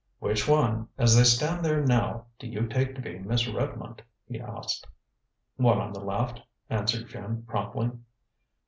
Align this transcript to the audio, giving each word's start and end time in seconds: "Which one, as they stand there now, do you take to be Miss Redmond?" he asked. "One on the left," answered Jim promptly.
"Which 0.17 0.47
one, 0.49 0.87
as 0.97 1.15
they 1.15 1.23
stand 1.23 1.63
there 1.63 1.85
now, 1.85 2.25
do 2.39 2.47
you 2.47 2.65
take 2.65 2.95
to 2.95 3.01
be 3.03 3.19
Miss 3.19 3.47
Redmond?" 3.47 4.01
he 4.25 4.39
asked. 4.41 4.87
"One 5.57 5.77
on 5.77 5.93
the 5.93 5.99
left," 6.03 6.41
answered 6.71 7.07
Jim 7.07 7.45
promptly. 7.47 7.91